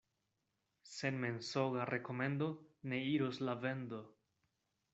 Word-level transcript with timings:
Sen 0.91 1.19
mensoga 1.25 1.85
rekomendo 1.91 2.49
ne 2.93 3.03
iros 3.13 3.41
la 3.51 3.55
vendo. 3.69 4.01